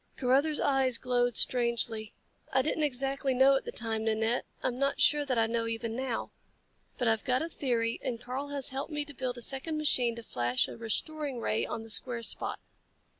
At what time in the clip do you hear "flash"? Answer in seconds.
10.23-10.67